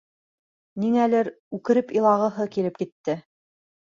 [0.83, 3.19] Ниңәлер үкереп илағыһы килеп китте.